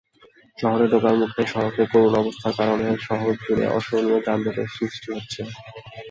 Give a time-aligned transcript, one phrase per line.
[0.57, 5.41] শহরে ঢোকার মুখে সড়কের করুণ অবস্থার কারণে শহরজুড়েই অসহনীয় যানজটের সৃষ্টি হচ্ছে।